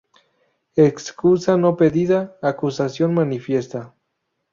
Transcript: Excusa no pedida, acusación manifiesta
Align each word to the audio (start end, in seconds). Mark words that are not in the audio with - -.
Excusa 0.89 1.57
no 1.57 1.77
pedida, 1.77 2.35
acusación 2.41 3.13
manifiesta 3.13 3.93